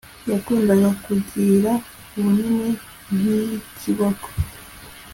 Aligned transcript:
Yakundaga 0.31 0.89
kugira 1.05 1.71
ubunini 2.17 2.69
nkikiboko 3.15 4.27